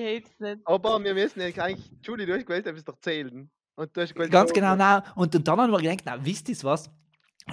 hilft's 0.00 0.40
nicht. 0.40 0.60
Aber 0.64 1.02
wir 1.02 1.14
müssen 1.14 1.40
ja 1.40 1.46
eigentlich, 1.46 1.90
Julie, 2.02 2.26
du 2.26 2.34
hast 2.34 2.46
gewählt, 2.46 2.66
etwas 2.66 2.84
erzählen. 2.84 3.50
Und 3.76 3.96
du 3.96 4.00
hast 4.00 4.14
gewählt, 4.14 4.30
Ganz 4.30 4.52
genau, 4.52 4.74
na, 4.76 5.04
und, 5.14 5.34
und 5.34 5.46
dann 5.46 5.60
haben 5.60 5.70
wir 5.70 5.78
gedacht, 5.78 6.02
na, 6.04 6.24
wisst 6.24 6.48
ihr 6.48 6.56
was? 6.62 6.90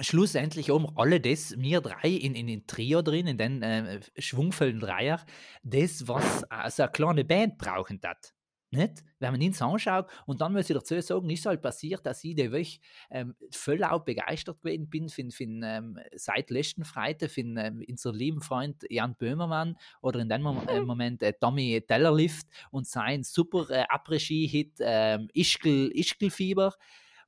Schlussendlich 0.00 0.70
haben 0.70 0.84
wir 0.84 0.92
alle 0.96 1.20
das, 1.20 1.54
wir 1.58 1.80
drei 1.80 2.10
in, 2.10 2.34
in 2.34 2.46
den 2.48 2.66
Trio 2.66 3.00
drin, 3.00 3.26
in 3.26 3.38
den 3.38 3.62
äh, 3.62 4.00
schwungvollen 4.18 4.80
Dreier, 4.80 5.24
das, 5.62 6.06
was 6.06 6.42
äh, 6.50 6.70
so 6.70 6.82
eine 6.82 6.92
kleine 6.92 7.24
Band 7.24 7.56
brauchen 7.56 8.00
hat. 8.04 8.34
Nicht? 8.76 9.04
Wenn 9.18 9.32
man 9.32 9.40
ins 9.40 9.62
anschaut, 9.62 10.06
und 10.26 10.42
dann 10.42 10.52
muss 10.52 10.68
ich 10.68 10.76
dazu 10.76 11.00
sagen, 11.00 11.30
ist 11.30 11.46
halt 11.46 11.62
passiert, 11.62 12.04
dass 12.04 12.22
ich 12.22 12.34
die 12.34 12.52
Woche 12.52 12.78
ähm, 13.10 13.34
voll 13.50 13.82
auch 13.82 14.04
begeistert 14.04 14.60
gewesen 14.60 14.90
bin 14.90 15.08
von, 15.08 15.30
von 15.30 15.62
ähm, 15.64 15.98
seit 16.14 16.50
letzten 16.50 16.84
Freitag 16.84 17.30
von 17.30 17.56
ähm, 17.56 17.82
unserem 17.88 18.16
lieben 18.16 18.42
Freund 18.42 18.84
Jan 18.90 19.16
Böhmermann 19.16 19.78
oder 20.02 20.20
in 20.20 20.28
dem 20.28 20.42
Mom 20.42 20.60
äh, 20.68 20.80
Moment 20.80 21.22
äh, 21.22 21.32
Tommy 21.32 21.82
Tellerlift 21.88 22.46
und 22.70 22.86
sein 22.86 23.22
super 23.24 23.70
äh, 23.70 23.84
Après-Ski-Hit 23.88 24.74
ähm, 24.80 25.28
Ischgl, 25.32 25.90
Ischgl-Fieber. 25.94 26.74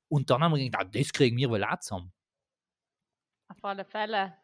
Und 0.08 0.28
dann 0.28 0.42
haben 0.42 0.52
wir 0.52 0.62
gedacht, 0.62 0.86
ah, 0.86 0.91
das 0.92 1.12
kriegen 1.12 1.38
wir 1.38 1.48
wohl 1.48 1.64
auch 1.64 1.80
zusammen. 1.80 2.12
Auf 3.48 3.64
alle 3.64 3.86
Fälle. 3.86 4.34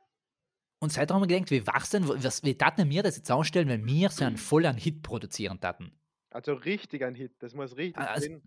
Und 0.79 0.91
seitdem 0.91 1.17
haben 1.17 1.23
wir 1.23 1.27
gedacht, 1.27 1.51
wie 1.51 1.67
wachs 1.67 1.91
denn, 1.91 2.09
was, 2.09 2.43
wie 2.43 2.57
taten 2.57 2.89
wir 2.89 3.03
das 3.03 3.17
jetzt 3.17 3.31
anstellen, 3.31 3.69
wenn 3.69 3.87
wir 3.87 4.09
so 4.09 4.25
einen 4.25 4.39
vollen 4.39 4.77
Hit 4.77 5.03
produzieren 5.03 5.61
taten? 5.61 5.93
Also 6.35 6.55
richtig 6.55 7.03
ein 7.05 7.15
Hit, 7.15 7.33
das 7.43 7.55
muss 7.55 7.77
richtig 7.77 8.03
Also- 8.07 8.27
drin. 8.27 8.43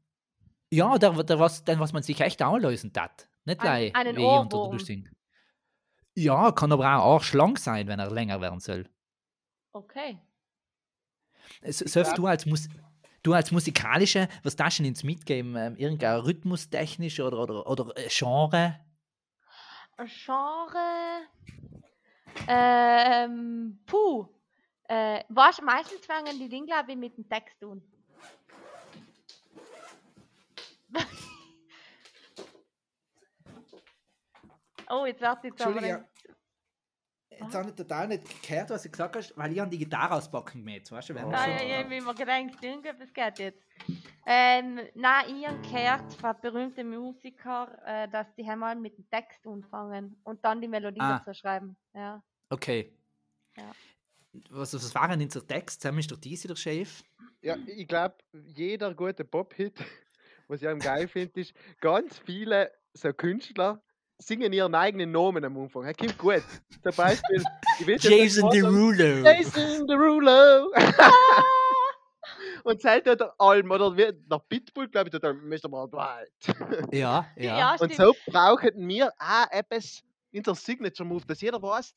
Ja, 0.69 0.97
der, 0.97 1.11
der 1.23 1.39
was, 1.39 1.63
den, 1.63 1.79
was 1.79 1.93
man 1.93 2.03
sich 2.03 2.19
echt 2.19 2.41
anlösen 2.41 2.91
tat. 2.91 3.29
Nicht 3.45 3.61
Ein- 3.61 3.63
gleich 3.63 3.95
einen 3.95 4.17
unter 4.17 4.49
der 4.49 4.59
Ohrwurm. 4.59 5.07
Ja, 6.15 6.51
kann 6.51 6.71
aber 6.73 7.01
auch 7.03 7.23
schlank 7.23 7.57
sein, 7.59 7.87
wenn 7.87 7.99
er 7.99 8.11
länger 8.11 8.41
werden 8.41 8.59
soll. 8.59 8.89
Okay. 9.71 10.19
S- 11.61 11.77
Selbst 11.79 12.17
du 12.17 12.27
als 12.27 12.45
Mus 12.45 12.67
Du 13.23 13.33
als 13.33 13.51
musikalische, 13.51 14.27
was 14.43 14.55
da 14.55 14.69
schon 14.71 14.85
ins 14.85 15.03
Mitgeben, 15.03 15.55
ähm, 15.57 15.75
irgendein 15.75 16.19
rhythmustechnisch 16.19 17.19
oder, 17.19 17.39
oder, 17.39 17.67
oder 17.67 17.97
äh, 17.97 18.07
Genre? 18.09 18.79
Ein 19.97 20.07
Genre. 20.07 21.27
Ähm, 22.47 23.79
puh. 23.85 24.27
Äh, 24.87 25.23
was 25.29 25.61
meistens 25.61 26.05
fangen 26.05 26.39
die 26.39 26.47
Dinge, 26.49 26.67
glaube 26.67 26.91
ich, 26.91 26.97
mit 26.97 27.17
dem 27.17 27.27
Text 27.27 27.59
tun. 27.59 27.81
oh, 34.89 35.05
jetzt 35.05 35.21
wird 35.21 35.43
jetzt 35.43 35.61
aber. 35.61 35.71
Entschuldige, 35.75 36.07
Jetzt 37.39 37.53
habe 37.53 37.69
ich 37.69 37.75
total 37.75 38.07
nicht 38.07 38.41
gehört, 38.41 38.69
was 38.71 38.81
du 38.83 38.89
gesagt 38.89 39.15
hast, 39.15 39.37
weil 39.37 39.51
ich 39.51 39.61
an 39.61 39.69
die 39.69 39.77
Gitarre 39.77 40.15
auspacken 40.15 40.59
gemäht, 40.59 40.91
weißt 40.91 41.09
du? 41.09 41.15
Wenn 41.15 41.29
wir 41.29 41.37
Ja, 41.37 41.47
ja, 41.47 41.81
ja, 41.81 41.89
wie 41.89 42.01
man 42.01 42.15
gedacht, 42.15 42.63
irgendwas 42.63 43.13
geht 43.13 43.39
jetzt. 43.39 43.63
Ähm, 44.25 44.79
nein, 44.95 45.35
ich 45.35 45.47
habe 45.47 45.61
gehört 45.61 46.13
von 46.15 46.35
berühmten 46.41 46.89
Musikern, 46.89 47.69
äh, 47.85 48.09
dass 48.09 48.33
die 48.35 48.43
einmal 48.49 48.75
mit 48.75 48.97
dem 48.97 49.07
Text 49.09 49.45
anfangen 49.45 50.19
und 50.23 50.43
dann 50.43 50.59
die 50.61 50.67
Melodie 50.67 50.99
Ah. 50.99 51.19
dazu 51.19 51.33
schreiben. 51.33 51.77
Ja. 51.93 52.21
Okay. 52.49 52.91
Ja. 53.55 53.71
Was, 54.49 54.73
was 54.73 54.93
war 54.93 55.07
denn 55.07 55.21
unser 55.21 55.45
Text? 55.45 55.81
Zusammen 55.81 55.99
ist 55.99 56.11
doch 56.11 56.17
diese 56.17 56.47
der 56.47 56.55
Chef. 56.55 57.03
Ja, 57.41 57.55
ich 57.65 57.87
glaube, 57.87 58.15
jeder 58.33 58.93
gute 58.93 59.23
Pop-Hit, 59.23 59.73
was 60.47 60.61
ich 60.61 60.67
am 60.67 60.79
geil 60.79 61.07
finde, 61.07 61.39
ist, 61.41 61.53
ganz 61.79 62.19
viele 62.19 62.71
so 62.93 63.13
Künstler 63.13 63.81
singen 64.19 64.51
ihren 64.53 64.73
eigenen 64.73 65.11
Namen 65.11 65.43
am 65.45 65.57
Anfang. 65.57 65.85
Er 65.85 65.93
kommt 65.93 66.17
gut. 66.17 66.43
Zum 66.81 66.95
Beispiel, 66.95 67.43
ich 67.79 67.87
will 67.87 67.97
Jason 67.99 68.49
Derulo. 68.49 69.23
Jason 69.23 69.87
Derulo. 69.87 70.71
Und 72.63 72.81
seit 72.81 73.05
der 73.05 73.33
Alm 73.37 73.71
oder 73.71 73.95
wie, 73.95 74.11
der 74.11 74.39
Pitbull, 74.49 74.89
glaube 74.89 75.09
ich, 75.09 75.19
der 75.19 75.33
Mr. 75.33 75.71
Worldwide. 75.71 76.29
Ja, 76.91 77.25
ja. 77.37 77.71
Und 77.71 77.93
stimmt. 77.93 77.95
so 77.95 78.13
brauchen 78.31 78.87
wir 78.87 79.13
auch 79.19 79.51
etwas 79.51 80.03
in 80.31 80.43
der 80.43 80.55
Signature 80.55 81.07
Move, 81.07 81.25
dass 81.25 81.39
jeder 81.39 81.61
weiß, 81.61 81.95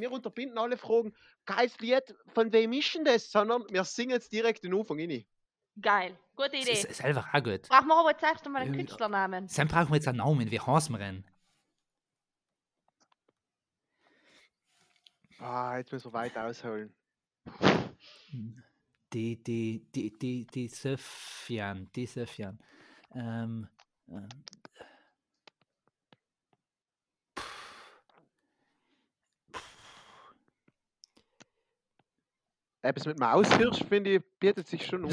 wir 0.00 0.10
unterbinden 0.12 0.58
alle 0.58 0.76
Fragen, 0.76 1.14
geiles 1.46 1.78
Lied, 1.78 2.14
von 2.34 2.52
wem 2.52 2.72
ist 2.72 2.94
denn 2.94 3.04
das? 3.04 3.30
Sondern 3.30 3.64
wir 3.70 3.84
singen 3.84 4.16
es 4.18 4.28
direkt 4.28 4.64
den 4.64 4.74
Anfang 4.74 4.98
rein. 4.98 5.24
Geil, 5.80 6.18
gute 6.34 6.50
Das 6.50 6.60
Idee. 6.60 6.72
ist 6.72 6.94
selber 6.96 7.24
auch 7.32 7.42
gut. 7.42 7.68
Brauchen 7.68 7.86
wir 7.86 7.96
aber 7.96 8.18
zuerst 8.18 8.44
einmal 8.46 8.62
einen 8.62 8.74
Ja. 8.74 8.80
Künstlernamen. 8.80 9.48
Dann 9.54 9.68
brauchen 9.68 9.90
wir 9.90 9.96
jetzt 9.96 10.08
einen 10.08 10.18
Namen. 10.18 10.50
Wie 10.50 10.60
heißen 10.60 10.92
wir 10.94 10.98
denn? 10.98 11.24
Ah, 15.38 15.76
jetzt 15.78 15.92
müssen 15.92 16.08
wir 16.12 16.18
weit 16.18 16.36
ausholen. 16.36 16.92
Die, 19.12 19.42
die, 19.42 19.86
die, 19.94 20.18
die, 20.18 20.46
die 20.46 20.68
Sofian, 20.68 21.88
die 21.94 22.06
Sofian. 22.06 22.58
Ähm, 23.14 23.68
ähm, 24.08 24.28
Etwas 32.82 33.06
mit 33.06 33.18
dem 33.18 33.24
Aushirsch, 33.24 33.82
finde 33.88 34.16
ich, 34.16 34.22
bietet 34.38 34.68
sich 34.68 34.86
schon. 34.86 35.04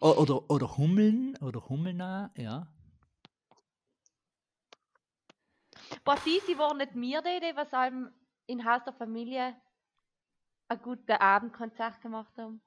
O- 0.00 0.12
oder, 0.12 0.50
oder 0.50 0.76
Hummeln, 0.76 1.38
oder 1.40 1.68
Hummelna, 1.70 2.30
ja. 2.36 2.66
Was 6.04 6.26
ist, 6.26 6.46
sie 6.46 6.58
war 6.58 6.74
nicht 6.74 6.94
mir 6.94 7.22
die 7.22 7.38
Idee, 7.38 7.56
was 7.56 7.72
allem 7.72 8.12
in 8.46 8.64
Haus 8.64 8.84
der 8.84 8.92
Familie 8.92 9.56
ein 10.68 10.82
gutes 10.82 11.18
Abendkonzert 11.18 12.00
gemacht 12.02 12.36
haben. 12.36 12.60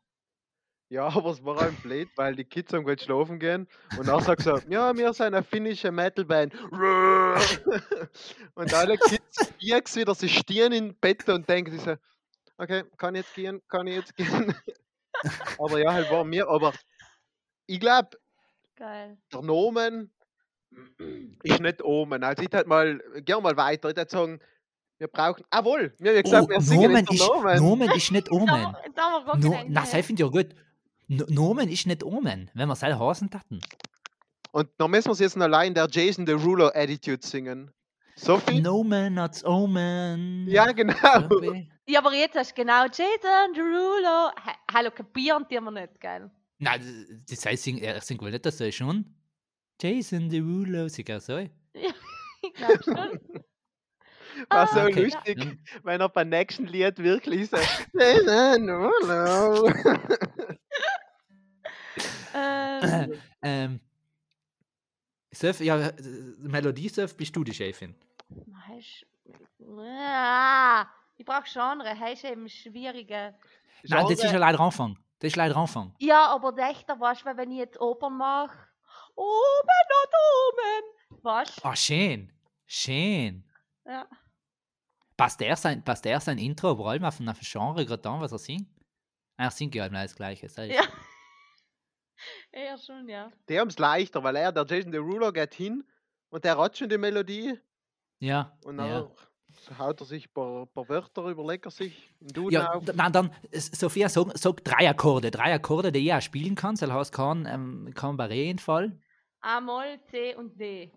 Ja, 0.90 1.08
aber 1.16 1.32
es 1.32 1.44
war 1.44 1.62
ein 1.62 1.76
blöd, 1.76 2.10
weil 2.16 2.36
die 2.36 2.46
Kids 2.46 2.74
haben 2.74 2.84
gerade 2.84 3.02
schlafen 3.02 3.40
gehen 3.40 3.68
und 3.98 4.08
dann 4.08 4.22
sagt 4.22 4.42
so, 4.42 4.58
ja, 4.70 4.96
wir 4.96 5.14
sind 5.14 5.28
eine 5.28 5.44
finnische 5.44 5.92
Metalband. 5.92 6.54
und 8.56 8.74
alle 8.74 8.98
Kids 8.98 9.54
fix 9.60 9.96
wieder, 9.96 10.16
sie 10.16 10.30
stehen 10.30 10.72
im 10.72 10.96
Bett 10.96 11.28
und 11.30 11.48
denken 11.48 11.72
sich 11.72 11.82
so, 11.82 11.96
okay, 12.60 12.84
kann 12.98 13.16
ich 13.16 13.22
jetzt 13.22 13.36
gehen, 13.36 13.62
kann 13.68 13.88
ich 13.88 13.96
jetzt 13.96 14.16
gehen. 14.16 14.54
aber 15.60 15.80
ja, 15.80 15.94
halt 15.94 16.12
war 16.12 16.24
mir, 16.24 16.48
aber 16.48 16.74
ich 17.66 17.80
glaube, 17.80 18.10
der 18.78 19.18
Nomen 19.42 20.12
ist 21.44 21.60
nicht 21.60 21.84
Omen. 21.84 22.24
Also 22.24 22.44
ich 22.44 22.52
hätte 22.52 22.68
mal, 22.68 23.02
geh 23.26 23.40
mal 23.42 23.58
weiter, 23.58 23.90
ich 23.90 23.98
hätte 23.98 24.12
sagen, 24.12 24.40
wir 24.98 25.08
brauchen, 25.08 25.44
ah 25.50 25.64
wohl, 25.64 25.94
wir 25.98 26.12
haben 26.14 26.24
gesagt, 26.24 26.46
Oh, 26.46 26.50
wir 26.50 26.62
singen 26.62 26.92
Nomen 26.92 27.08
ist, 27.10 27.28
Nomen. 27.28 27.58
Nomen 27.58 27.92
ist 27.92 28.12
nicht 28.12 28.32
Omen. 28.32 28.48
wir 28.48 28.92
gerade 28.94 29.40
No, 29.40 29.64
na, 29.68 29.82
das 29.82 29.92
finde 29.92 30.14
ich 30.14 30.20
ja 30.20 30.28
gut. 30.28 30.56
No, 31.08 31.26
Nomen 31.30 31.70
ist 31.70 31.88
nicht 31.88 32.04
Omen, 32.04 32.52
wenn 32.54 32.68
wir 32.68 32.74
es 32.74 32.84
Hasen 32.84 33.30
taten. 33.30 33.62
Und 34.52 34.70
dann 34.78 34.92
müssen 34.92 35.08
wir 35.08 35.14
es 35.14 35.20
jetzt 35.20 35.38
noch 35.38 35.46
allein 35.46 35.74
der 35.74 35.88
Jason 35.90 36.26
Derulo 36.26 36.68
Attitude 36.68 37.26
singen. 37.26 37.72
So 38.16 38.38
viel? 38.38 38.62
Nomen, 38.62 39.14
not 39.14 39.44
Omen. 39.46 40.46
Ja, 40.50 40.72
genau. 40.74 40.94
Irgendwie. 41.30 41.72
Ja, 41.90 42.00
aber 42.02 42.14
jetzt 42.14 42.36
hast 42.36 42.52
du 42.52 42.62
genau 42.62 42.84
Jason 42.86 43.54
Derulo. 43.56 44.30
Ha- 44.46 44.60
Hallo, 44.72 44.92
kapieren 44.92 45.44
die 45.50 45.60
wir 45.60 45.72
nicht, 45.72 46.00
geil. 46.00 46.30
Nein, 46.60 47.24
das 47.28 47.44
heißt, 47.44 47.68
er 47.68 48.00
singt 48.02 48.22
wohl 48.22 48.30
nicht 48.30 48.46
das 48.46 48.60
so 48.60 48.72
schon. 48.72 49.06
Jason 49.82 50.30
Derulo, 50.30 50.88
singt 50.88 51.10
er 51.10 51.20
so. 51.20 51.38
Ich 51.40 51.52
glaube 52.54 52.84
schon. 52.84 52.94
War 54.50 54.68
so 54.68 54.80
Ah, 54.82 54.86
okay. 54.86 55.06
lustig, 55.06 55.44
Hm. 55.44 55.60
wenn 55.84 56.00
er 56.00 56.10
beim 56.10 56.30
nächsten 56.30 56.68
Lied 56.68 57.00
wirklich 57.00 57.50
so. 57.50 57.58
Jason 57.94 58.68
Derulo. 58.68 59.68
ähm, 62.36 63.14
ähm, 63.42 63.80
Surf, 65.34 65.60
ja, 65.62 65.88
äh, 65.88 65.94
Melodie-Surf 66.38 67.18
bist 67.18 67.36
du 67.36 67.44
die 67.44 67.54
Chefin. 67.56 67.96
heißt- 68.70 69.06
Ich 71.30 71.36
brauche 71.36 71.44
Genre, 71.52 72.00
heißt 72.00 72.26
eben 72.26 72.50
schwierige. 72.50 73.36
Nein, 73.84 74.02
das 74.04 74.12
ist 74.14 74.24
ja 74.24 74.30
Genre- 74.32 74.40
leider 74.40 74.60
Anfang. 74.62 74.98
Das 75.20 75.28
ist 75.28 75.36
leider 75.36 75.56
Anfang. 75.58 75.94
Ja, 76.00 76.26
aber 76.28 76.52
der 76.54 76.70
echter, 76.70 77.00
weißt 77.00 77.22
du, 77.24 77.38
wenn 77.38 77.52
ich 77.52 77.60
jetzt 77.60 77.80
Opern 77.80 78.18
mache. 78.18 78.58
Oben 79.16 79.30
und 80.02 80.14
oben. 81.14 81.24
Weißt 81.24 81.60
du? 81.64 81.68
Ah, 81.68 81.76
schön. 81.76 82.34
Schön. 82.66 83.44
Ja. 83.86 84.08
Passt 85.18 85.40
der 85.40 85.56
sein, 85.56 85.84
passt 85.84 86.04
der 86.06 86.20
sein 86.20 86.40
Intro 86.40 86.76
vor 86.76 86.90
allem 86.90 87.04
auf, 87.04 87.20
ein 87.20 87.32
Genre 87.42 87.86
gerade 87.86 88.10
an, 88.10 88.22
was 88.22 88.32
er 88.32 88.40
singt? 88.40 88.68
Ah, 89.38 89.44
Er 89.46 89.52
singt 89.52 89.76
ja 89.76 89.86
immer 89.86 90.02
das 90.02 90.16
Gleiche. 90.16 90.48
Das 90.48 90.58
heißt, 90.58 90.74
Ja. 90.74 90.82
Eher 92.52 92.78
schon, 92.86 93.08
ja. 93.08 93.32
Die 93.48 93.60
haben 93.60 93.68
es 93.68 93.78
leichter, 93.78 94.24
weil 94.24 94.36
er, 94.36 94.52
der 94.52 94.66
Jason 94.66 94.92
Derulo, 94.92 95.32
geht 95.32 95.54
hin 95.54 95.84
und 96.30 96.44
der 96.44 96.58
hat 96.58 96.76
schon 96.78 96.90
die 96.90 96.98
Melodie 96.98 97.60
ja. 98.20 98.58
und 98.64 98.78
dann 98.78 98.90
ja. 98.90 99.12
Haut 99.78 100.00
er 100.02 100.06
sich 100.06 100.28
ein 100.28 100.34
paar, 100.34 100.66
paar 100.68 100.88
Wörter, 100.90 101.26
überlegt 101.28 101.66
er 101.66 101.72
sich 101.72 102.14
einen 102.22 102.34
Duden 102.34 102.52
Ja, 102.54 102.74
auf. 102.74 102.84
nein, 102.94 103.12
dann, 103.12 103.32
Sophia, 103.54 104.10
sag, 104.10 104.38
sag 104.38 104.64
drei 104.64 104.90
Akkorde. 104.90 105.32
Drei 105.32 105.54
Akkorde, 105.54 105.92
die 105.92 106.00
ich 106.06 106.14
auch 106.14 106.22
spielen 106.22 106.56
kann. 106.56 106.76
Das 106.76 106.90
heißt, 106.90 107.14
kein, 107.14 107.46
ähm, 107.46 107.92
kein 107.96 108.18
Barré-Fall. 108.18 109.00
A, 109.42 109.62
Moll, 109.62 110.00
C 110.12 110.36
und 110.36 110.60
D. 110.60 110.92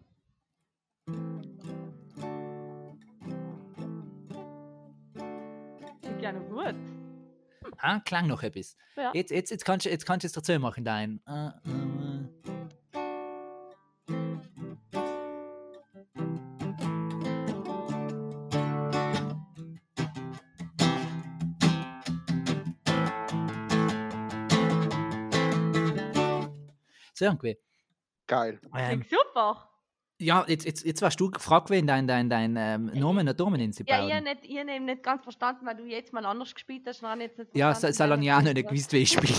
Klingt 6.03 6.23
ja 6.23 6.33
noch 6.33 6.49
gut. 6.49 6.75
Ah, 7.79 8.01
klang 8.01 8.27
noch 8.27 8.43
etwas. 8.43 8.77
Ja. 8.97 9.11
Jetzt, 9.15 9.31
jetzt, 9.31 9.51
jetzt 9.51 9.65
kannst 9.65 9.87
du 9.87 9.91
jetzt 9.91 10.07
kannst 10.07 10.25
du 10.25 10.27
es 10.27 10.33
dazu 10.33 10.59
machen, 10.59 10.85
dein. 10.85 11.21
Äh, 11.27 11.49
äh. 11.49 11.92
So 27.23 27.31
irgendwie. 27.31 27.59
Geil. 28.27 28.61
Ähm, 28.77 29.05
super. 29.11 29.69
ja, 30.19 30.45
jetzt, 30.49 30.65
jetzt, 30.65 30.85
jetzt 30.85 31.03
warst 31.03 31.19
du 31.21 31.31
gefragt, 31.31 31.71
wen 31.71 31.87
dein, 31.87 32.07
dein, 32.07 32.29
dein 32.31 32.57
ähm, 32.57 32.87
Nomen 32.95 33.29
und 33.29 33.39
Domen 33.41 33.61
in 33.61 33.73
sie 33.73 33.85
Ja, 33.87 33.97
ich 33.97 34.03
bauen. 34.03 34.13
habe 34.13 34.25
nicht, 34.25 34.45
ich 34.45 34.59
hab 34.59 34.67
nicht 34.81 35.03
ganz 35.03 35.23
verstanden, 35.23 35.67
weil 35.67 35.77
du 35.77 35.85
jetzt 35.85 36.13
mal 36.13 36.25
anders 36.25 36.55
gespielt 36.55 36.83
hast. 36.87 37.03
habe 37.03 37.23
jetzt 37.23 37.39
nicht 37.39 37.57
Ja, 37.57 37.71
verstanden, 37.73 37.95
Salon 37.97 38.21
wer 38.21 38.27
ja 38.27 38.35
das 38.37 38.45
noch 38.45 38.55
nicht 38.55 38.69
gewusst, 38.69 38.93
wie 38.93 38.99
ich 38.99 39.11
spiele. 39.11 39.35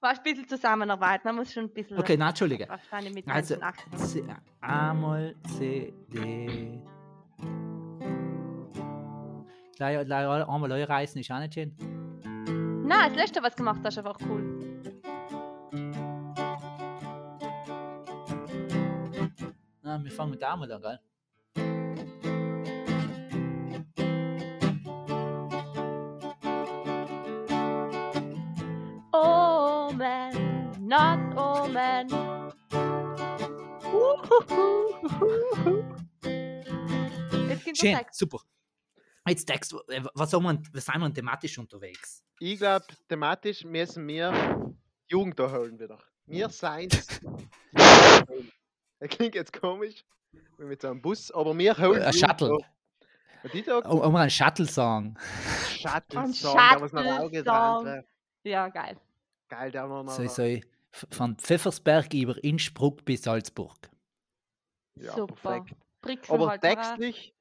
Fast 0.00 0.20
ein 0.20 0.22
bisschen 0.32 0.48
zusammenarbeiten, 0.48 1.26
man 1.26 1.36
muss 1.36 1.52
schon 1.52 1.64
ein 1.64 1.72
bisschen. 1.72 1.98
okay, 1.98 2.16
na, 2.16 2.28
Entschuldige. 2.28 2.68
Wahrscheinlich 2.68 3.14
mit 3.14 3.26
Also, 3.28 3.54
Menschen 3.56 3.64
achten. 3.64 3.96
C, 3.98 4.24
einmal 4.60 5.34
C, 5.58 5.92
D. 6.08 6.80
Gleich, 9.76 9.98
einmal 10.12 10.72
reißen 10.84 11.20
ist 11.20 11.30
auch 11.30 11.38
nicht 11.40 11.54
schön. 11.54 11.74
Nein, 12.86 13.08
das 13.12 13.16
letzte, 13.16 13.42
was 13.42 13.50
du 13.54 13.58
gemacht 13.58 13.80
hast, 13.84 13.94
ist 13.96 13.98
einfach 13.98 14.18
cool. 14.28 14.57
Wir 20.02 20.12
fangen 20.12 20.30
mit 20.30 20.40
der 20.40 20.52
einmal 20.52 20.70
an, 20.72 20.80
gell? 20.80 20.98
Oh 29.12 29.90
man, 29.94 30.78
not 30.86 31.18
oh 31.36 31.68
man. 31.68 32.08
Jetzt 37.48 37.64
gibt's 37.64 37.80
Schön, 37.80 37.96
Text. 37.96 38.18
super. 38.18 38.38
Jetzt 39.26 39.46
Text, 39.46 39.74
äh, 39.88 40.02
was, 40.14 40.32
haben 40.32 40.44
wir, 40.44 40.62
was 40.72 40.84
sind 40.84 41.00
wir 41.00 41.12
thematisch 41.12 41.58
unterwegs? 41.58 42.24
Ich 42.40 42.58
glaube, 42.58 42.86
thematisch 43.08 43.64
müssen 43.64 44.06
wir 44.06 44.74
Jugend 45.08 45.38
da 45.38 45.50
holen 45.50 45.78
wieder. 45.78 45.98
Wir 46.26 46.48
sind's. 46.50 47.20
Das 49.00 49.10
klingt 49.10 49.36
jetzt 49.36 49.52
komisch, 49.52 50.04
mit 50.56 50.82
so 50.82 50.88
einem 50.88 51.00
Bus, 51.00 51.30
aber 51.30 51.56
wir 51.56 51.78
holen. 51.78 52.02
Ein 52.02 52.12
Shuttle. 52.12 52.48
da. 52.48 52.66
Und 53.44 53.54
die 53.54 53.62
da 53.62 53.78
Um, 53.78 54.00
um 54.00 54.16
einen 54.16 54.28
Shuttle-Song. 54.28 55.16
Shuttle 55.68 56.20
Ein 56.20 56.32
Song, 56.32 56.56
da 56.56 56.80
was 56.80 56.92
nach 56.92 57.02
Shuttle 57.04 57.20
Auge 57.20 57.42
dran. 57.44 58.04
Ja, 58.42 58.68
geil. 58.68 58.96
Geil, 59.48 59.70
der 59.70 59.86
noch. 59.86 60.08
So, 60.08 60.24
von 61.10 61.36
Pfeffersberg 61.36 62.12
über 62.14 62.42
Innsbruck 62.42 63.04
bis 63.04 63.22
Salzburg. 63.22 63.76
Ja, 64.96 65.14
Super. 65.14 65.64
perfekt. 66.00 66.30
Aber 66.30 66.50
halt 66.50 66.62
textlich, 66.62 67.34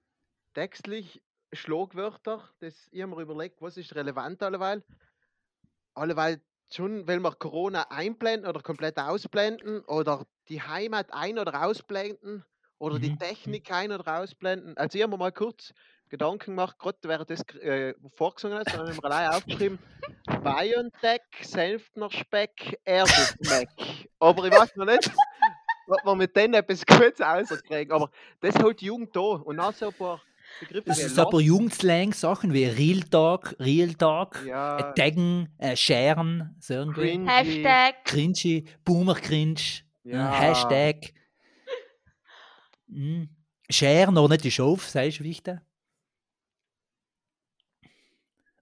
textlich 0.53 1.21
Schlagwörter, 1.53 2.43
das 2.59 2.87
ich 2.91 3.01
habe 3.01 3.15
mir 3.15 3.21
überlegt, 3.21 3.61
was 3.61 3.77
ist 3.77 3.95
relevant 3.95 4.43
alleweil. 4.43 4.83
Alleweil 5.95 6.41
schon, 6.75 7.07
will 7.07 7.19
man 7.19 7.37
Corona 7.39 7.83
einblenden 7.89 8.49
oder 8.49 8.61
komplett 8.61 8.97
ausblenden 8.97 9.81
oder 9.85 10.25
die 10.49 10.61
Heimat 10.61 11.13
ein- 11.13 11.39
oder 11.39 11.63
ausblenden 11.65 12.45
oder 12.79 12.99
die 12.99 13.09
Mhm. 13.09 13.17
Technik 13.17 13.71
ein- 13.71 13.91
oder 13.91 14.19
ausblenden. 14.19 14.77
Also 14.77 14.97
ich 14.97 15.03
habe 15.03 15.11
mir 15.11 15.17
mal 15.17 15.31
kurz 15.31 15.73
Gedanken 16.09 16.51
gemacht, 16.51 16.77
gerade 16.79 16.97
während 17.03 17.29
das 17.29 17.41
äh, 17.55 17.93
vorgesungen 18.15 18.57
hast, 18.57 18.73
habe 18.73 18.91
ich 18.91 18.95
mir 19.01 19.03
allein 19.03 19.29
aufgeschrieben, 19.29 19.79
BioNTech, 20.43 21.21
Senftner 21.41 22.09
Speck, 22.11 22.79
Airbus 22.85 23.35
Aber 24.19 24.45
ich 24.45 24.51
weiß 24.53 24.75
noch 24.75 24.85
nicht, 24.85 25.11
ob 25.87 26.05
wir 26.05 26.15
mit 26.15 26.35
denen 26.35 26.53
etwas 26.53 26.85
Gutes 26.85 27.21
rauskriegen. 27.21 27.91
Aber 27.93 28.09
das 28.41 28.55
holt 28.61 28.81
die 28.81 28.85
Jugend 28.85 29.15
da. 29.15 29.21
Und 29.21 29.57
dann 29.57 29.73
so 29.73 29.87
ein 29.87 29.93
paar 29.93 30.21
Begriffe 30.59 30.87
Das 30.89 30.99
ist 30.99 31.17
aber. 31.19 31.39
Jugendslang-Sachen 31.41 32.53
wie 32.53 32.65
Real 32.65 33.01
Talk, 33.01 33.55
Real 33.59 33.93
Talk, 33.93 34.43
Ja, 34.45 34.93
Taggen, 34.93 35.49
äh, 35.57 35.75
Scheren, 35.75 36.55
so 36.59 36.73
irgendwie. 36.73 37.01
cringy. 37.01 37.27
Hashtag. 37.29 38.05
Cringy, 38.05 38.65
Boomer 38.83 39.15
Cringe, 39.15 39.59
Ja. 40.03 40.31
äh, 40.33 40.39
Hashtag. 40.49 41.13
Mhm. 42.87 43.29
Scheren 43.69 44.13
noch 44.15 44.29
nicht 44.29 44.45
ist 44.45 44.59
auf, 44.59 44.87
sagst 44.89 45.19
du 45.19 45.23
wichtig. 45.25 45.59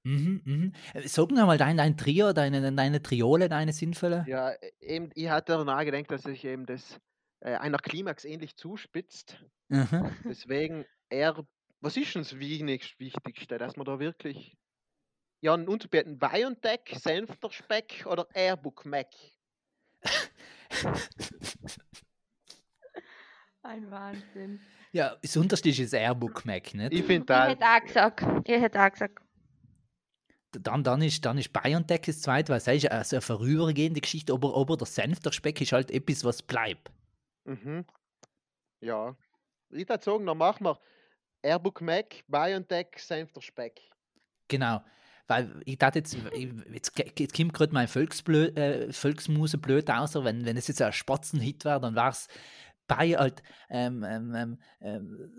Mhm, 0.03 0.41
mhm. 0.45 0.73
Sag 1.05 1.31
noch 1.31 1.47
mal 1.47 1.57
dein, 1.57 1.77
dein 1.77 1.97
Trio, 1.97 2.31
deine, 2.31 2.71
deine 2.73 3.01
Triole, 3.01 3.49
deine 3.49 3.73
sinnvolle. 3.73 4.23
Ja, 4.27 4.51
eben, 4.79 5.09
ich 5.15 5.29
hatte 5.29 5.53
darüber 5.53 5.73
nachgedacht, 5.73 6.11
dass 6.11 6.21
sich 6.23 6.45
eben 6.45 6.65
das 6.67 6.99
äh, 7.39 7.55
einer 7.55 7.79
Klimax 7.79 8.23
ähnlich 8.23 8.55
zuspitzt. 8.55 9.37
Mhm. 9.69 10.11
Deswegen 10.23 10.85
eher, 11.09 11.43
was 11.85 11.95
ist 11.97 12.15
uns 12.15 12.37
wenig 12.39 12.99
Wichtigste, 12.99 13.59
dass 13.59 13.75
man 13.77 13.85
da 13.85 13.99
wirklich 13.99 14.57
ja, 15.41 15.53
einen 15.53 15.67
Unterbieten 15.67 16.17
BioNTech, 16.17 16.81
Senfter 16.95 17.51
Speck 17.51 18.07
oder 18.09 18.27
Airbook 18.33 18.87
Mac. 18.87 19.13
Ein 23.61 23.91
Wahnsinn. 23.91 24.59
Ja, 24.93 25.15
das 25.21 25.37
unterste 25.37 25.69
ist 25.69 25.79
das 25.79 25.93
Airbook 25.93 26.43
Mac, 26.45 26.73
nicht? 26.73 26.91
Ich 26.91 27.05
finde 27.05 27.21
Ich 27.21 27.25
da, 27.27 27.49
hätte 27.49 27.65
auch 27.65 27.81
gesagt. 27.85 28.25
Ich 28.47 28.59
hätte 28.59 28.81
auch 28.81 28.91
gesagt. 28.91 29.21
Dann, 30.53 30.83
dann 30.83 31.03
ist, 31.03 31.23
dann 31.23 31.37
ist 31.37 31.53
BioNTech 31.53 32.01
das 32.01 32.21
zweite, 32.21 32.49
weil 32.49 32.57
es 32.57 32.67
ist 32.67 32.89
also 32.89 33.17
eine 33.17 33.21
vorübergehende 33.21 34.01
Geschichte, 34.01 34.33
aber, 34.33 34.57
aber 34.57 34.75
der 34.75 34.87
Senf, 34.87 35.19
der 35.19 35.33
Speck 35.33 35.61
ist 35.61 35.71
halt 35.73 35.91
etwas, 35.91 36.23
was 36.23 36.41
bleibt. 36.41 36.91
mhm. 37.43 37.85
ja. 38.81 39.15
Ich 39.69 39.87
würde 39.87 40.03
sagen, 40.03 40.25
dann 40.25 40.37
machen 40.37 40.65
wir 40.65 40.79
Airbook 41.45 41.81
Mac, 41.81 42.23
BioNTech, 42.27 42.87
Senfter 42.97 43.41
Speck. 43.41 43.79
Genau. 44.47 44.81
Weil 45.27 45.61
ich 45.65 45.77
dachte 45.77 45.99
jetzt, 45.99 46.15
jetzt, 46.71 46.91
jetzt 47.19 47.35
kommt 47.35 47.53
gerade 47.53 47.73
mein 47.73 47.87
Volksblö 47.87 48.47
äh, 48.49 48.93
Volksmuse 48.93 49.57
blöd 49.57 49.89
aus, 49.89 50.15
wenn, 50.15 50.45
wenn 50.45 50.57
es 50.57 50.67
jetzt 50.67 50.81
ein 50.81 50.93
Spatzenhit 50.93 51.65
wäre, 51.65 51.79
dann 51.79 51.95
war 51.95 52.09
es 52.09 52.27
bei 52.87 53.15
halt, 53.15 53.41
ähm, 53.69 54.03
ähm, 54.07 54.35
ähm, 54.35 54.59
ähm, 54.81 55.31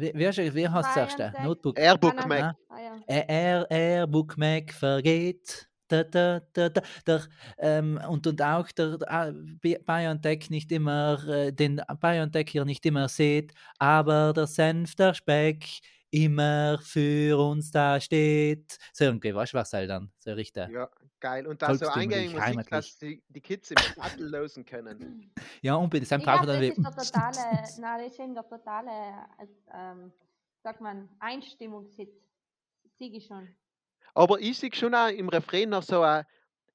wie, 0.00 0.12
wie, 0.14 0.68
hast 0.68 0.96
du-? 0.96 1.06
BioNTech. 1.06 1.44
Notebook. 1.44 1.78
Airbook 1.78 2.16
Nein, 2.16 2.28
Mac. 2.28 2.40
nein. 2.40 2.54
Ah, 2.68 2.80
ja. 2.80 3.20
Air, 3.28 3.70
Airbook 3.70 4.36
Mac 4.36 4.72
vergeht. 4.72 5.67
Da, 5.88 6.04
da, 6.04 6.40
da, 6.52 6.68
da, 6.68 6.82
der, 7.06 7.22
ähm, 7.58 7.98
und, 8.08 8.26
und 8.26 8.42
auch 8.42 8.70
der, 8.72 8.98
der 8.98 9.32
Bi- 9.34 9.78
BioNTech 9.84 10.50
nicht 10.50 10.70
immer, 10.70 11.26
äh, 11.26 11.52
den 11.52 11.80
BioNTech 12.00 12.50
hier 12.50 12.64
nicht 12.64 12.84
immer 12.86 13.08
seht, 13.08 13.54
aber 13.78 14.32
der 14.34 14.46
Senf, 14.46 14.94
der 14.96 15.14
Speck 15.14 15.64
immer 16.10 16.78
für 16.82 17.38
uns 17.38 17.70
da 17.70 18.00
steht. 18.00 18.78
So 18.92 19.04
irgendwie, 19.04 19.34
weißt 19.34 19.52
du 19.52 19.58
was 19.58 19.72
halt 19.72 19.90
dann? 19.90 20.10
So 20.18 20.32
richtig. 20.32 20.68
Ja, 20.70 20.88
geil. 21.20 21.46
Und 21.46 21.60
da 21.62 21.74
so 21.74 21.86
eingängige 21.88 22.30
Musik, 22.30 22.46
heimatlich. 22.46 22.70
dass 22.70 22.98
die, 22.98 23.22
die 23.28 23.40
Kids 23.40 23.70
im 23.70 23.76
Sattel 23.96 24.28
losen 24.28 24.64
können. 24.64 25.32
Ja, 25.62 25.74
unbedingt. 25.74 26.10
Dann 26.10 26.20
Ich 26.20 26.26
brauchen 26.26 26.46
glaube, 26.46 26.60
wir 26.60 26.68
das 26.68 26.76
dann 26.76 26.84
ist 26.84 26.96
der 26.96 27.04
totale, 27.04 27.80
nein, 27.80 28.04
das 28.04 28.12
ist 28.12 28.20
eben 28.20 28.34
der 28.34 28.48
totale, 28.48 28.90
äh, 29.38 29.46
ähm, 29.72 30.12
sagt 30.62 30.80
man, 30.80 31.08
Einstimmungshit. 31.18 32.10
Sieg 32.98 33.14
ich 33.14 33.26
schon. 33.26 33.48
Aber 34.18 34.40
ich 34.40 34.58
sehe 34.58 34.74
schon 34.74 34.94
auch 34.96 35.08
im 35.10 35.28
Refrain 35.28 35.68
noch 35.68 35.84
so 35.84 36.02
ein 36.02 36.24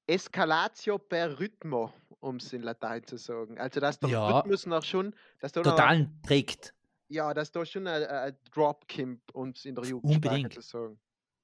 Escalatio 0.07 0.97
per 0.97 1.38
Rhythmo, 1.39 1.91
um 2.21 2.38
es 2.38 2.53
in 2.53 2.62
Latein 2.62 3.05
zu 3.05 3.17
sagen. 3.17 3.57
Also, 3.59 3.81
dass 3.81 4.00
der 4.00 4.09
Ja. 4.09 4.29
Rhythmus 4.39 4.65
noch 4.65 4.83
schon, 4.83 5.13
dass 5.41 5.51
da 5.51 5.59
noch, 5.62 5.71
total 5.71 6.09
trägt. 6.25 6.73
ja, 7.09 7.33
dass 7.33 7.51
da 7.51 7.65
schon 7.65 7.85
ein, 7.85 8.01
ein 8.05 8.38
Drop 8.50 8.88
kommt, 8.88 9.35
um 9.35 9.50
es 9.50 9.65
in 9.65 9.75
der 9.75 9.83
Jugendsprache 9.83 10.35
Unbedingt. 10.35 10.53
zu 10.53 10.62
sagen. 10.62 10.97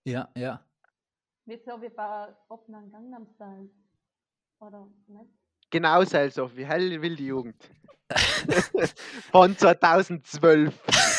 Ja, 0.06 0.30
ja. 0.38 0.66
Nicht 1.46 1.66
so 1.66 1.82
wie 1.82 1.90
bei 1.90 2.34
Opnan 2.48 2.90
Gangnam 2.92 3.28
Style. 3.36 3.70
Oder 4.62 4.88
nicht? 5.08 5.30
Genau 5.70 6.04
so, 6.06 6.56
wie 6.56 6.66
hell 6.66 7.02
will 7.02 7.18
die 7.18 7.28
Jugend. 7.28 7.62
Von 9.32 9.58
2012. 9.58 11.19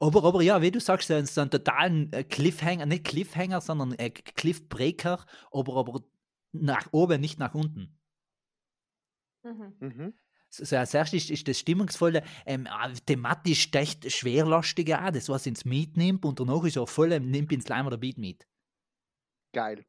Aber, 0.00 0.24
aber 0.24 0.42
ja, 0.42 0.60
wie 0.62 0.70
du 0.70 0.80
sagst, 0.80 1.08
so 1.08 1.14
einen, 1.14 1.50
totalen 1.50 2.12
äh, 2.12 2.24
Cliffhanger, 2.24 2.86
nicht 2.86 3.04
Cliffhanger, 3.04 3.60
sondern 3.60 3.92
äh, 3.94 4.10
Cliffbreaker, 4.10 5.24
aber, 5.52 5.76
aber 5.76 6.02
nach 6.52 6.88
oben, 6.92 7.20
nicht 7.20 7.38
nach 7.38 7.54
unten. 7.54 7.98
Mhm. 9.42 9.74
Mhm. 9.80 10.14
So, 10.50 10.64
so 10.64 10.76
als 10.76 10.94
erstes 10.94 11.24
ist, 11.24 11.30
ist 11.30 11.48
das 11.48 11.58
Stimmungsvolle, 11.58 12.22
ähm, 12.46 12.66
ah, 12.68 12.88
thematisch 13.06 13.68
echt 13.72 14.10
schwerlastige 14.10 15.04
auch, 15.04 15.10
das 15.10 15.28
was 15.28 15.46
ins 15.46 15.64
Miet 15.64 15.96
nimmt 15.96 16.24
und 16.24 16.38
danach 16.38 16.64
ist 16.64 16.78
auch 16.78 16.88
voll, 16.88 17.12
ähm, 17.12 17.30
nimmt 17.30 17.52
ins 17.52 17.68
Leimer 17.68 17.90
der 17.90 17.96
Beat 17.96 18.18
mit. 18.18 18.46
Geil. 19.52 19.84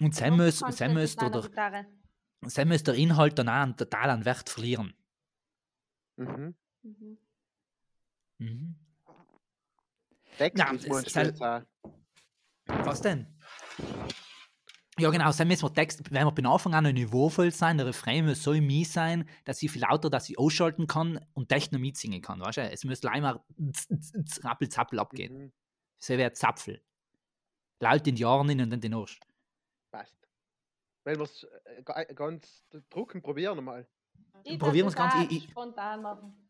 Und 0.00 0.20
dann 0.20 0.36
muss, 0.36 0.60
kannst 0.60 0.80
dann 0.80 0.94
mit 0.94 2.86
der, 2.86 2.94
Inhalt 2.94 3.38
dann 3.38 3.48
auch 3.48 3.76
total 3.76 4.10
an 4.10 4.24
Wert 4.24 4.48
verlieren. 4.48 4.94
Mhm. 6.16 6.54
Mhm. 6.82 7.18
Mhm. 8.38 8.76
Ist 10.38 10.84
es 10.84 10.88
meinst 10.88 11.06
ist 11.16 11.16
du 11.40 11.44
halt-. 11.44 11.66
Was 12.66 13.02
denn? 13.02 13.26
Ja, 14.98 15.08
genau, 15.10 15.32
dann 15.32 15.48
müssen 15.48 15.62
wir 15.62 15.72
Text, 15.72 16.10
wenn 16.12 16.26
wir 16.26 16.34
von 16.34 16.46
Anfang 16.46 16.74
an 16.74 16.84
niveauvoll 16.92 17.50
sein, 17.52 17.78
der 17.78 17.86
Refrain 17.86 18.26
muss 18.26 18.42
so 18.42 18.52
mies 18.52 18.92
sein, 18.92 19.26
dass 19.46 19.62
ich 19.62 19.70
viel 19.70 19.80
lauter, 19.80 20.10
dass 20.10 20.28
ich 20.28 20.38
ausschalten 20.38 20.86
kann 20.86 21.24
und 21.32 21.48
Techno 21.48 21.78
mitsingen 21.78 22.20
kann, 22.20 22.40
weißt 22.40 22.58
du? 22.58 22.70
Es 22.70 22.84
muss 22.84 23.02
einmal 23.06 23.40
rappel-zappel 24.42 24.98
abgehen. 24.98 25.44
Mhm, 25.44 25.52
So 25.98 26.18
wie 26.18 26.24
ein 26.24 26.34
Zapfel. 26.34 26.82
Laut 27.80 28.06
in 28.06 28.14
die 28.14 28.26
hin 28.50 28.60
und 28.60 28.70
dann 28.70 28.80
den 28.80 28.92
Arsch. 28.94 29.18
passt. 29.90 30.14
Wenn 31.04 31.16
wir 31.18 31.24
es 31.24 31.46
ganz 32.14 32.62
drucken, 32.90 33.22
probieren 33.22 33.56
wir 33.56 33.62
mal. 33.62 33.88
Ich 34.44 34.58
Probieren 34.58 34.92
darf 34.92 34.96
wir's 35.08 35.12
ganz- 35.12 35.30
ich- 35.32 35.44
ich- 35.44 35.50
spontan 35.50 36.02
machen. 36.02 36.49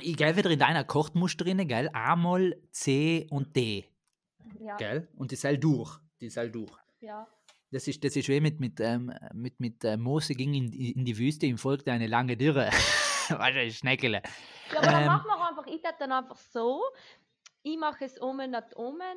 Ich 0.00 0.16
gehe 0.16 0.36
wieder 0.36 0.50
in 0.50 0.58
deiner 0.58 0.84
Kochtmuster 0.84 1.44
drin, 1.44 1.66
gell? 1.68 1.90
A-Moll, 1.92 2.56
C 2.70 3.26
und 3.30 3.54
D, 3.54 3.84
Ja, 4.60 4.76
gell? 4.76 5.08
Und 5.16 5.30
die 5.30 5.36
soll 5.36 5.58
durch. 5.58 5.98
Die 6.20 6.30
soll 6.30 6.50
durch. 6.50 6.72
ja. 7.00 7.26
Das 7.70 7.88
ist, 7.88 8.04
das 8.04 8.14
ist 8.16 8.28
wie 8.28 8.38
mit, 8.38 8.60
mit, 8.60 8.80
ähm, 8.80 9.10
mit, 9.32 9.58
mit 9.58 9.82
äh, 9.82 9.96
Mose 9.96 10.34
ging 10.34 10.52
in, 10.52 10.70
in 10.74 11.06
die 11.06 11.16
Wüste, 11.16 11.46
ihm 11.46 11.56
folgte 11.56 11.90
eine 11.90 12.06
lange 12.06 12.36
Dürre. 12.36 12.66
weißt 13.30 13.56
du, 13.56 13.70
Schneckele. 13.70 14.20
Ja, 14.72 14.78
aber 14.78 14.86
dann 14.88 15.00
Ähm. 15.04 15.06
machen 15.06 15.26
wir 15.26 15.48
einfach, 15.48 15.66
ich 15.66 15.80
tät 15.80 15.94
dann 15.98 16.12
einfach 16.12 16.36
so, 16.36 16.82
ich 17.62 17.78
mache 17.78 18.04
es 18.04 18.20
omen 18.20 18.50
not 18.50 18.76
omen, 18.76 19.16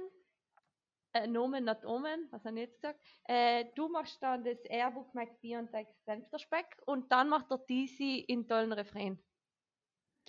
äh, 1.11 1.27
nomen 1.27 1.65
not 1.65 1.83
omen, 1.85 2.29
was 2.31 2.45
ich 2.45 2.53
jetzt 2.55 2.81
gesagt, 2.81 2.97
äh, 3.25 3.65
du 3.75 3.89
machst 3.89 4.23
dann 4.23 4.45
das 4.45 4.63
Airbook 4.69 5.13
McBee 5.13 5.57
und 5.57 5.69
Text 5.71 5.93
Senfterspeck 6.05 6.77
und 6.85 7.11
dann 7.11 7.27
macht 7.27 7.51
der 7.51 7.57
DC 7.57 8.23
in 8.29 8.47
tollen 8.47 8.71
Refrain. 8.71 9.19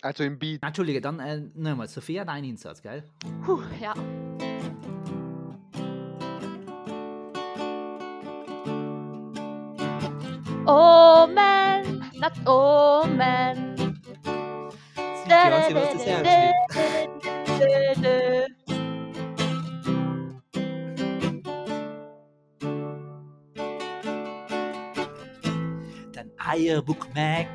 Also 0.01 0.23
im 0.23 0.37
Beat. 0.37 0.61
Entschuldige, 0.61 1.01
dann 1.01 1.19
äh, 1.19 1.41
nochmal, 1.55 1.87
Sophia, 1.87 2.23
dein 2.23 2.43
Einsatz, 2.43 2.81
gell? 2.81 3.03
Puh, 3.43 3.61
ja. 3.81 3.93
Omen, 10.67 12.03
not 12.19 12.47
omen. 12.47 13.75
Wie 15.25 15.75
was 15.75 15.93
das 15.93 16.05
ernst 16.05 16.31
nimmt. 16.31 16.55
Dein 26.13 26.31
Eierbuck 26.37 27.13
Mac 27.15 27.47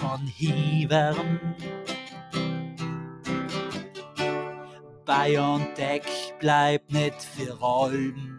kann 0.00 0.26
hivern. 0.26 1.54
Biontech 5.04 6.34
bleibt 6.38 6.92
nicht 6.92 7.22
für 7.22 7.60
allem. 7.62 8.36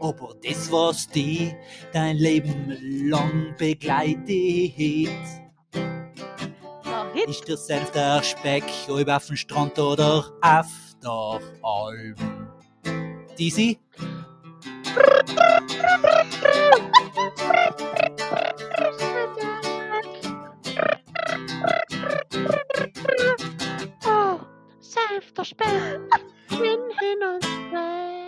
Aber 0.00 0.34
das, 0.46 0.70
was 0.70 1.08
die 1.08 1.54
dein 1.92 2.16
Leben 2.16 3.08
lang 3.08 3.54
begleitet, 3.56 4.28
Hit. 4.28 5.10
ist 7.26 7.48
der 7.48 7.56
selbst 7.56 7.94
der 7.94 8.22
Speck, 8.22 8.64
ob 8.88 9.08
auf 9.08 9.26
dem 9.26 9.36
Strand 9.36 9.78
oder 9.78 10.30
auf 10.42 10.66
der 11.02 11.40
Alm. 11.62 12.50
Disi? 13.38 13.78
Oh, 24.06 24.40
Senfterspeck, 24.80 26.00
hin, 26.48 26.80
hin 27.00 27.22
und 27.22 27.44
weg. 27.72 28.23